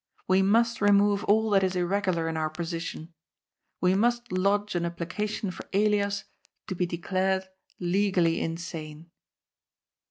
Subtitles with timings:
[0.27, 3.13] We must remove all that is irregular in our position.
[3.81, 6.23] We must lodge an ap plication for Elias
[6.65, 7.47] to be declared
[7.79, 9.11] legally insane."